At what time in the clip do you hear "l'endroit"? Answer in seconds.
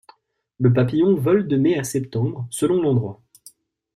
2.81-3.21